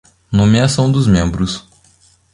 Nomeação 0.31 0.91
dos 0.91 1.05
membros. 1.05 1.63